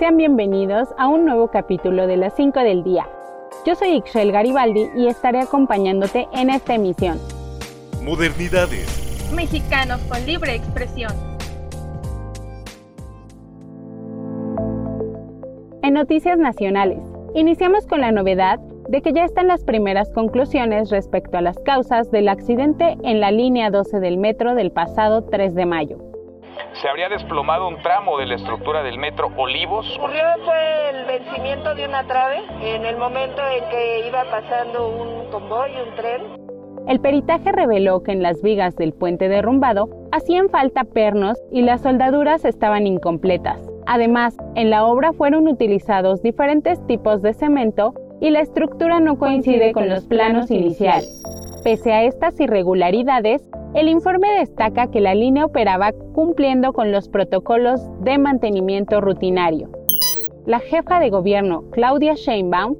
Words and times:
Sean 0.00 0.16
bienvenidos 0.16 0.88
a 0.96 1.08
un 1.08 1.26
nuevo 1.26 1.48
capítulo 1.48 2.06
de 2.06 2.16
las 2.16 2.34
5 2.34 2.58
del 2.60 2.82
día. 2.82 3.06
Yo 3.66 3.74
soy 3.74 3.96
Ixchel 3.96 4.32
Garibaldi 4.32 4.88
y 4.96 5.08
estaré 5.08 5.40
acompañándote 5.40 6.26
en 6.32 6.48
esta 6.48 6.74
emisión. 6.74 7.18
Modernidades. 8.02 9.30
Mexicanos 9.36 10.00
con 10.08 10.24
libre 10.24 10.54
expresión. 10.54 11.12
En 15.82 15.92
noticias 15.92 16.38
nacionales, 16.38 17.02
iniciamos 17.34 17.86
con 17.86 18.00
la 18.00 18.10
novedad 18.10 18.58
de 18.88 19.02
que 19.02 19.12
ya 19.12 19.26
están 19.26 19.48
las 19.48 19.64
primeras 19.64 20.10
conclusiones 20.12 20.88
respecto 20.88 21.36
a 21.36 21.42
las 21.42 21.58
causas 21.58 22.10
del 22.10 22.30
accidente 22.30 22.96
en 23.04 23.20
la 23.20 23.32
línea 23.32 23.68
12 23.68 24.00
del 24.00 24.16
metro 24.16 24.54
del 24.54 24.72
pasado 24.72 25.24
3 25.24 25.54
de 25.54 25.66
mayo 25.66 26.09
se 26.74 26.88
habría 26.88 27.08
desplomado 27.08 27.68
un 27.68 27.80
tramo 27.82 28.18
de 28.18 28.26
la 28.26 28.34
estructura 28.36 28.82
del 28.82 28.98
metro 28.98 29.30
Olivos. 29.36 29.86
Ocurrió 29.98 30.22
fue 30.44 30.90
el 30.90 31.04
vencimiento 31.06 31.74
de 31.74 31.86
una 31.86 32.06
trave 32.06 32.42
en 32.62 32.84
el 32.84 32.96
momento 32.96 33.42
en 33.46 33.68
que 33.68 34.08
iba 34.08 34.24
pasando 34.30 34.88
un 34.88 35.30
convoy, 35.30 35.70
un 35.86 35.94
tren. 35.94 36.22
El 36.88 37.00
peritaje 37.00 37.52
reveló 37.52 38.02
que 38.02 38.12
en 38.12 38.22
las 38.22 38.42
vigas 38.42 38.74
del 38.76 38.92
puente 38.92 39.28
derrumbado 39.28 39.88
hacían 40.12 40.48
falta 40.48 40.84
pernos 40.84 41.38
y 41.52 41.62
las 41.62 41.82
soldaduras 41.82 42.44
estaban 42.44 42.86
incompletas. 42.86 43.60
Además, 43.86 44.36
en 44.54 44.70
la 44.70 44.84
obra 44.84 45.12
fueron 45.12 45.48
utilizados 45.48 46.22
diferentes 46.22 46.84
tipos 46.86 47.22
de 47.22 47.34
cemento 47.34 47.94
y 48.20 48.30
la 48.30 48.40
estructura 48.40 49.00
no 49.00 49.18
coincide 49.18 49.72
con 49.72 49.88
los 49.88 50.04
planos 50.06 50.50
iniciales. 50.50 51.22
Pese 51.64 51.92
a 51.92 52.04
estas 52.04 52.38
irregularidades, 52.40 53.42
el 53.74 53.88
informe 53.88 54.28
destaca 54.38 54.90
que 54.90 55.00
la 55.00 55.14
línea 55.14 55.44
operaba 55.44 55.92
cumpliendo 56.12 56.72
con 56.72 56.90
los 56.90 57.08
protocolos 57.08 57.80
de 58.00 58.18
mantenimiento 58.18 59.00
rutinario. 59.00 59.70
La 60.44 60.58
jefa 60.58 60.98
de 60.98 61.10
gobierno, 61.10 61.62
Claudia 61.70 62.14
Sheinbaum, 62.14 62.76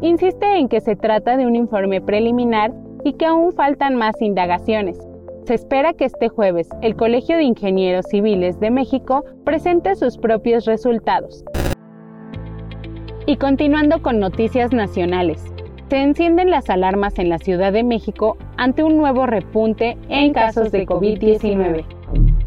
insiste 0.00 0.46
en 0.56 0.68
que 0.68 0.80
se 0.80 0.96
trata 0.96 1.36
de 1.36 1.46
un 1.46 1.56
informe 1.56 2.00
preliminar 2.00 2.72
y 3.04 3.14
que 3.14 3.26
aún 3.26 3.52
faltan 3.52 3.96
más 3.96 4.20
indagaciones. 4.22 4.98
Se 5.44 5.54
espera 5.54 5.92
que 5.92 6.06
este 6.06 6.28
jueves 6.28 6.68
el 6.80 6.96
Colegio 6.96 7.36
de 7.36 7.42
Ingenieros 7.42 8.06
Civiles 8.06 8.58
de 8.60 8.70
México 8.70 9.24
presente 9.44 9.94
sus 9.94 10.16
propios 10.16 10.64
resultados. 10.64 11.44
Y 13.26 13.36
continuando 13.36 14.00
con 14.00 14.18
noticias 14.18 14.72
nacionales, 14.72 15.44
se 15.90 16.00
encienden 16.00 16.50
las 16.50 16.70
alarmas 16.70 17.18
en 17.18 17.28
la 17.28 17.38
Ciudad 17.38 17.72
de 17.72 17.82
México 17.82 18.38
ante 18.56 18.84
un 18.84 18.96
nuevo 18.96 19.26
repunte 19.26 19.98
en 20.08 20.32
casos 20.32 20.70
de 20.70 20.86
COVID-19. 20.86 21.84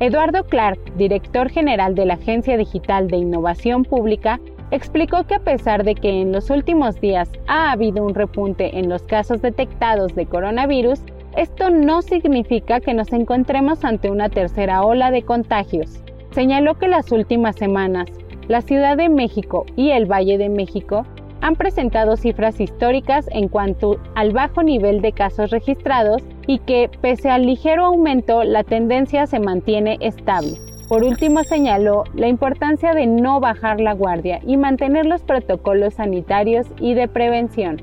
Eduardo 0.00 0.44
Clark, 0.44 0.78
director 0.96 1.50
general 1.50 1.94
de 1.94 2.06
la 2.06 2.14
Agencia 2.14 2.56
Digital 2.56 3.08
de 3.08 3.18
Innovación 3.18 3.84
Pública, 3.84 4.40
explicó 4.70 5.24
que 5.24 5.34
a 5.34 5.40
pesar 5.40 5.84
de 5.84 5.94
que 5.94 6.22
en 6.22 6.32
los 6.32 6.48
últimos 6.48 6.98
días 6.98 7.30
ha 7.46 7.72
habido 7.72 8.06
un 8.06 8.14
repunte 8.14 8.78
en 8.78 8.88
los 8.88 9.02
casos 9.02 9.42
detectados 9.42 10.14
de 10.14 10.24
coronavirus, 10.24 11.00
esto 11.36 11.68
no 11.68 12.00
significa 12.00 12.80
que 12.80 12.94
nos 12.94 13.12
encontremos 13.12 13.84
ante 13.84 14.10
una 14.10 14.30
tercera 14.30 14.82
ola 14.82 15.10
de 15.10 15.20
contagios. 15.20 16.00
Señaló 16.30 16.78
que 16.78 16.88
las 16.88 17.12
últimas 17.12 17.56
semanas, 17.56 18.06
la 18.48 18.62
Ciudad 18.62 18.96
de 18.96 19.10
México 19.10 19.66
y 19.76 19.90
el 19.90 20.10
Valle 20.10 20.38
de 20.38 20.48
México 20.48 21.04
han 21.40 21.56
presentado 21.56 22.16
cifras 22.16 22.60
históricas 22.60 23.28
en 23.30 23.48
cuanto 23.48 24.00
al 24.14 24.32
bajo 24.32 24.62
nivel 24.62 25.00
de 25.00 25.12
casos 25.12 25.50
registrados 25.50 26.22
y 26.46 26.58
que, 26.60 26.90
pese 27.00 27.30
al 27.30 27.46
ligero 27.46 27.86
aumento, 27.86 28.44
la 28.44 28.64
tendencia 28.64 29.26
se 29.26 29.40
mantiene 29.40 29.98
estable. 30.00 30.58
Por 30.88 31.02
último, 31.02 31.42
señaló 31.42 32.04
la 32.14 32.28
importancia 32.28 32.94
de 32.94 33.06
no 33.06 33.40
bajar 33.40 33.80
la 33.80 33.92
guardia 33.92 34.40
y 34.46 34.56
mantener 34.56 35.04
los 35.04 35.22
protocolos 35.22 35.94
sanitarios 35.94 36.66
y 36.80 36.94
de 36.94 37.08
prevención. 37.08 37.82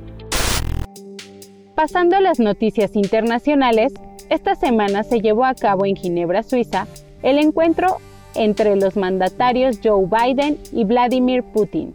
Pasando 1.75 2.15
a 2.15 2.21
las 2.21 2.39
noticias 2.39 2.95
internacionales, 2.95 3.93
esta 4.29 4.55
semana 4.55 5.03
se 5.03 5.19
llevó 5.19 5.43
a 5.43 5.53
cabo 5.53 5.85
en 5.85 5.95
Ginebra, 5.95 6.43
Suiza, 6.43 6.87
el 7.23 7.39
encuentro 7.39 7.97
entre 8.35 8.75
los 8.75 8.95
mandatarios 8.95 9.79
Joe 9.83 10.05
Biden 10.05 10.57
y 10.71 10.85
Vladimir 10.85 11.43
Putin. 11.43 11.93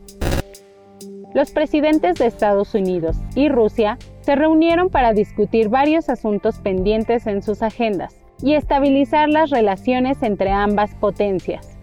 Los 1.34 1.50
presidentes 1.50 2.16
de 2.16 2.26
Estados 2.26 2.74
Unidos 2.74 3.16
y 3.34 3.50
Rusia 3.50 3.98
se 4.22 4.34
reunieron 4.34 4.88
para 4.88 5.12
discutir 5.12 5.68
varios 5.68 6.08
asuntos 6.08 6.58
pendientes 6.58 7.26
en 7.26 7.42
sus 7.42 7.62
agendas 7.62 8.16
y 8.42 8.54
estabilizar 8.54 9.28
las 9.28 9.50
relaciones 9.50 10.22
entre 10.22 10.50
ambas 10.50 10.94
potencias. 10.94 11.76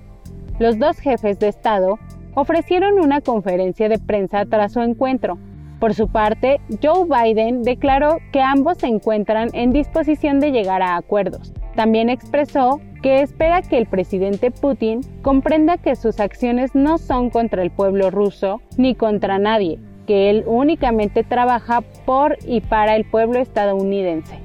Los 0.57 0.79
dos 0.79 0.97
jefes 0.99 1.37
de 1.39 1.49
Estado 1.49 1.99
ofrecieron 2.33 2.99
una 2.99 3.21
conferencia 3.21 3.87
de 3.87 3.99
prensa 3.99 4.45
tras 4.45 4.73
su 4.73 4.81
encuentro. 4.81 5.37
Por 5.79 5.93
su 5.93 6.07
parte, 6.07 6.59
Joe 6.81 7.05
Biden 7.05 7.61
declaró 7.61 8.17
que 8.31 8.41
ambos 8.41 8.79
se 8.79 8.87
encuentran 8.87 9.49
en 9.53 9.71
disposición 9.71 10.39
de 10.39 10.51
llegar 10.51 10.81
a 10.81 10.95
acuerdos. 10.95 11.53
También 11.75 12.09
expresó 12.09 12.81
que 13.05 13.21
espera 13.21 13.61
que 13.61 13.77
el 13.77 13.85
presidente 13.85 14.49
Putin 14.49 15.01
comprenda 15.21 15.77
que 15.77 15.95
sus 15.95 16.19
acciones 16.19 16.73
no 16.73 16.97
son 16.97 17.29
contra 17.29 17.61
el 17.61 17.69
pueblo 17.69 18.09
ruso 18.09 18.61
ni 18.77 18.95
contra 18.95 19.37
nadie, 19.37 19.77
que 20.07 20.31
él 20.31 20.43
únicamente 20.47 21.23
trabaja 21.23 21.81
por 22.07 22.35
y 22.47 22.61
para 22.61 22.95
el 22.95 23.05
pueblo 23.05 23.37
estadounidense. 23.37 24.39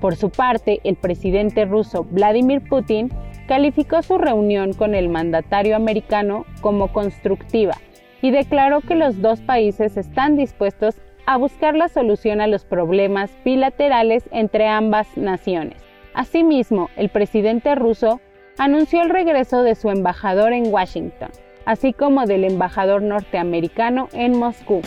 Por 0.00 0.14
su 0.14 0.30
parte, 0.30 0.78
el 0.84 0.94
presidente 0.94 1.64
ruso 1.64 2.04
Vladimir 2.04 2.62
Putin 2.68 3.10
calificó 3.48 4.00
su 4.02 4.16
reunión 4.16 4.74
con 4.74 4.94
el 4.94 5.08
mandatario 5.08 5.74
americano 5.74 6.46
como 6.60 6.92
constructiva 6.92 7.74
y 8.22 8.30
declaró 8.30 8.80
que 8.80 8.94
los 8.94 9.20
dos 9.20 9.40
países 9.40 9.96
están 9.96 10.36
dispuestos 10.36 11.00
a 11.26 11.36
buscar 11.36 11.74
la 11.74 11.88
solución 11.88 12.40
a 12.40 12.46
los 12.46 12.64
problemas 12.64 13.32
bilaterales 13.44 14.28
entre 14.30 14.68
ambas 14.68 15.16
naciones. 15.16 15.87
Asimismo, 16.18 16.90
el 16.96 17.10
presidente 17.10 17.76
ruso 17.76 18.20
anunció 18.58 19.02
el 19.02 19.08
regreso 19.08 19.62
de 19.62 19.76
su 19.76 19.88
embajador 19.88 20.52
en 20.52 20.66
Washington, 20.66 21.30
así 21.64 21.92
como 21.92 22.26
del 22.26 22.42
embajador 22.42 23.02
norteamericano 23.02 24.08
en 24.12 24.36
Moscú. 24.36 24.82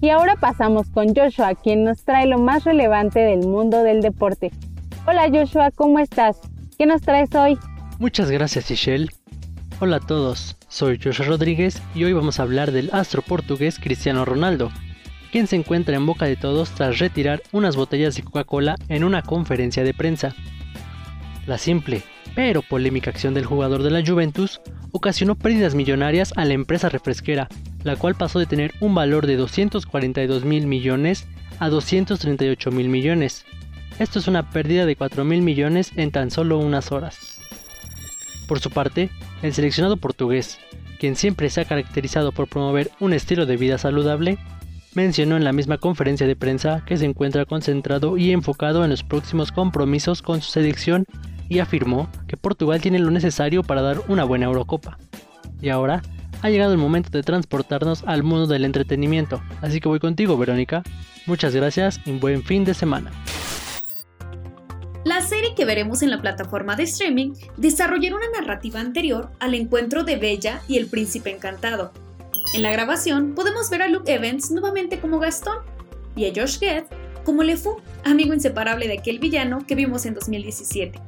Y 0.00 0.10
ahora 0.10 0.36
pasamos 0.36 0.88
con 0.90 1.16
Joshua, 1.16 1.56
quien 1.56 1.82
nos 1.82 2.04
trae 2.04 2.28
lo 2.28 2.38
más 2.38 2.62
relevante 2.62 3.18
del 3.18 3.40
mundo 3.40 3.82
del 3.82 4.02
deporte. 4.02 4.52
Hola 5.04 5.28
Joshua, 5.32 5.72
¿cómo 5.72 5.98
estás? 5.98 6.38
¿Qué 6.78 6.86
nos 6.86 7.02
traes 7.02 7.34
hoy? 7.34 7.58
Muchas 7.98 8.30
gracias, 8.30 8.70
Michelle. 8.70 9.08
Hola 9.80 9.96
a 9.96 10.06
todos, 10.06 10.56
soy 10.68 11.00
Joshua 11.02 11.26
Rodríguez 11.26 11.82
y 11.92 12.04
hoy 12.04 12.12
vamos 12.12 12.38
a 12.38 12.44
hablar 12.44 12.70
del 12.70 12.90
astro 12.92 13.20
portugués 13.20 13.80
Cristiano 13.80 14.24
Ronaldo, 14.24 14.70
quien 15.30 15.46
se 15.46 15.56
encuentra 15.56 15.96
en 15.96 16.06
boca 16.06 16.26
de 16.26 16.36
todos 16.36 16.70
tras 16.70 16.98
retirar 16.98 17.42
unas 17.52 17.76
botellas 17.76 18.14
de 18.16 18.22
Coca-Cola 18.22 18.76
en 18.88 19.04
una 19.04 19.22
conferencia 19.22 19.84
de 19.84 19.94
prensa. 19.94 20.34
La 21.46 21.58
simple, 21.58 22.02
pero 22.34 22.62
polémica 22.62 23.10
acción 23.10 23.34
del 23.34 23.46
jugador 23.46 23.82
de 23.82 23.90
la 23.90 24.04
Juventus 24.06 24.60
ocasionó 24.92 25.34
pérdidas 25.34 25.74
millonarias 25.74 26.32
a 26.36 26.44
la 26.44 26.54
empresa 26.54 26.88
refresquera, 26.88 27.48
la 27.84 27.96
cual 27.96 28.14
pasó 28.14 28.38
de 28.38 28.46
tener 28.46 28.72
un 28.80 28.94
valor 28.94 29.26
de 29.26 29.36
242 29.36 30.44
mil 30.44 30.66
millones 30.66 31.26
a 31.58 31.68
238 31.68 32.70
mil 32.70 32.88
millones. 32.88 33.44
Esto 33.98 34.18
es 34.18 34.28
una 34.28 34.50
pérdida 34.50 34.86
de 34.86 34.96
4 34.96 35.24
mil 35.24 35.42
millones 35.42 35.92
en 35.96 36.10
tan 36.10 36.30
solo 36.30 36.58
unas 36.58 36.92
horas. 36.92 37.38
Por 38.46 38.60
su 38.60 38.70
parte, 38.70 39.10
el 39.42 39.52
seleccionado 39.52 39.96
portugués, 39.96 40.58
quien 40.98 41.16
siempre 41.16 41.50
se 41.50 41.60
ha 41.60 41.64
caracterizado 41.64 42.32
por 42.32 42.48
promover 42.48 42.90
un 43.00 43.12
estilo 43.12 43.46
de 43.46 43.56
vida 43.56 43.78
saludable, 43.78 44.38
mencionó 44.98 45.36
en 45.36 45.44
la 45.44 45.52
misma 45.52 45.78
conferencia 45.78 46.26
de 46.26 46.34
prensa 46.34 46.82
que 46.84 46.96
se 46.96 47.04
encuentra 47.04 47.44
concentrado 47.44 48.16
y 48.16 48.32
enfocado 48.32 48.82
en 48.82 48.90
los 48.90 49.04
próximos 49.04 49.52
compromisos 49.52 50.22
con 50.22 50.42
su 50.42 50.50
selección 50.50 51.04
y 51.48 51.60
afirmó 51.60 52.10
que 52.26 52.36
Portugal 52.36 52.80
tiene 52.80 52.98
lo 52.98 53.12
necesario 53.12 53.62
para 53.62 53.80
dar 53.80 54.00
una 54.08 54.24
buena 54.24 54.46
Eurocopa. 54.46 54.98
Y 55.62 55.68
ahora 55.68 56.02
ha 56.42 56.50
llegado 56.50 56.72
el 56.72 56.78
momento 56.78 57.10
de 57.10 57.22
transportarnos 57.22 58.02
al 58.08 58.24
mundo 58.24 58.48
del 58.48 58.64
entretenimiento, 58.64 59.40
así 59.62 59.78
que 59.80 59.88
voy 59.88 60.00
contigo 60.00 60.36
Verónica. 60.36 60.82
Muchas 61.26 61.54
gracias 61.54 62.00
y 62.04 62.18
buen 62.18 62.42
fin 62.42 62.64
de 62.64 62.74
semana. 62.74 63.12
La 65.04 65.20
serie 65.20 65.54
que 65.54 65.64
veremos 65.64 66.02
en 66.02 66.10
la 66.10 66.20
plataforma 66.20 66.74
de 66.74 66.82
streaming 66.82 67.34
desarrollará 67.56 68.16
una 68.16 68.40
narrativa 68.40 68.80
anterior 68.80 69.30
al 69.38 69.54
encuentro 69.54 70.02
de 70.02 70.16
Bella 70.16 70.60
y 70.66 70.76
el 70.76 70.88
príncipe 70.88 71.30
encantado, 71.30 71.92
en 72.54 72.62
la 72.62 72.72
grabación 72.72 73.34
podemos 73.34 73.70
ver 73.70 73.82
a 73.82 73.88
Luke 73.88 74.12
Evans 74.12 74.50
nuevamente 74.50 75.00
como 75.00 75.18
Gastón 75.18 75.58
y 76.16 76.26
a 76.26 76.32
Josh 76.34 76.58
Gad 76.58 76.84
como 77.24 77.42
LeFou, 77.42 77.76
amigo 78.04 78.32
inseparable 78.32 78.88
de 78.88 78.98
aquel 78.98 79.18
villano 79.18 79.66
que 79.66 79.74
vimos 79.74 80.06
en 80.06 80.14
2017. 80.14 80.98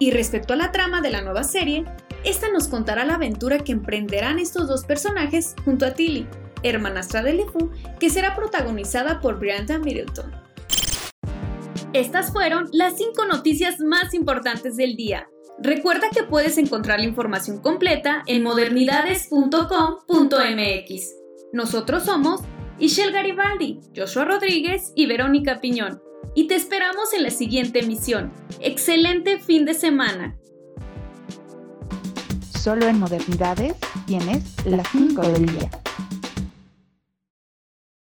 Y 0.00 0.10
respecto 0.10 0.54
a 0.54 0.56
la 0.56 0.72
trama 0.72 1.00
de 1.00 1.10
la 1.10 1.22
nueva 1.22 1.44
serie, 1.44 1.84
esta 2.24 2.50
nos 2.50 2.68
contará 2.68 3.04
la 3.04 3.14
aventura 3.14 3.58
que 3.58 3.72
emprenderán 3.72 4.38
estos 4.38 4.66
dos 4.66 4.84
personajes 4.84 5.54
junto 5.64 5.86
a 5.86 5.92
Tilly, 5.92 6.26
hermanastra 6.62 7.22
de 7.22 7.34
LeFou, 7.34 7.70
que 7.98 8.10
será 8.10 8.34
protagonizada 8.34 9.20
por 9.20 9.38
Brianna 9.38 9.78
Middleton. 9.78 10.32
Estas 11.92 12.32
fueron 12.32 12.68
las 12.72 12.96
5 12.96 13.26
noticias 13.26 13.80
más 13.80 14.14
importantes 14.14 14.76
del 14.76 14.96
día. 14.96 15.28
Recuerda 15.62 16.08
que 16.10 16.22
puedes 16.22 16.56
encontrar 16.56 17.00
la 17.00 17.06
información 17.06 17.60
completa 17.60 18.22
en 18.26 18.42
modernidades.com.mx. 18.42 21.14
Nosotros 21.52 22.04
somos 22.04 22.40
Ishel 22.78 23.12
Garibaldi, 23.12 23.80
Joshua 23.94 24.24
Rodríguez 24.24 24.92
y 24.96 25.04
Verónica 25.04 25.60
Piñón. 25.60 26.00
Y 26.34 26.46
te 26.46 26.54
esperamos 26.54 27.12
en 27.12 27.24
la 27.24 27.30
siguiente 27.30 27.80
emisión. 27.80 28.32
Excelente 28.60 29.38
fin 29.38 29.66
de 29.66 29.74
semana. 29.74 30.38
Solo 32.58 32.86
en 32.86 32.98
Modernidades 32.98 33.74
tienes 34.06 34.44
las 34.64 34.88
5 34.88 35.20
del 35.22 35.46
día. 35.46 35.70